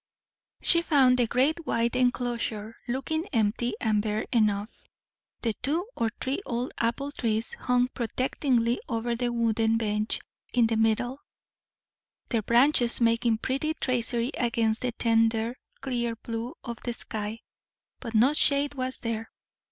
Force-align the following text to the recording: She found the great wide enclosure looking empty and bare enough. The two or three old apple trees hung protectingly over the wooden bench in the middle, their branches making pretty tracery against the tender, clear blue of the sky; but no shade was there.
She 0.63 0.81
found 0.81 1.19
the 1.19 1.27
great 1.27 1.63
wide 1.67 1.95
enclosure 1.95 2.75
looking 2.87 3.27
empty 3.27 3.75
and 3.79 4.01
bare 4.01 4.25
enough. 4.33 4.83
The 5.43 5.53
two 5.61 5.87
or 5.95 6.09
three 6.19 6.41
old 6.43 6.71
apple 6.79 7.11
trees 7.11 7.53
hung 7.53 7.87
protectingly 7.89 8.81
over 8.89 9.15
the 9.15 9.31
wooden 9.31 9.77
bench 9.77 10.19
in 10.55 10.65
the 10.65 10.75
middle, 10.75 11.19
their 12.29 12.41
branches 12.41 12.99
making 12.99 13.37
pretty 13.37 13.75
tracery 13.75 14.31
against 14.39 14.81
the 14.81 14.91
tender, 14.93 15.55
clear 15.81 16.15
blue 16.15 16.55
of 16.63 16.79
the 16.81 16.93
sky; 16.93 17.41
but 17.99 18.15
no 18.15 18.33
shade 18.33 18.73
was 18.73 19.01
there. 19.01 19.29